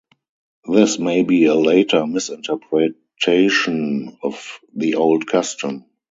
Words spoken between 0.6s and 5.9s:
This may be a later misinterpretation of the old custom.